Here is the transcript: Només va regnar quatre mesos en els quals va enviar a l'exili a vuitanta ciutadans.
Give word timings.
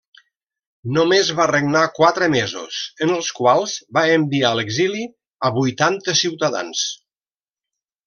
Només 0.95 1.29
va 1.39 1.45
regnar 1.51 1.83
quatre 1.97 2.31
mesos 2.37 2.79
en 3.07 3.13
els 3.19 3.31
quals 3.41 3.77
va 3.99 4.07
enviar 4.17 4.51
a 4.53 4.59
l'exili 4.63 5.07
a 5.47 5.53
vuitanta 5.61 6.21
ciutadans. 6.27 6.85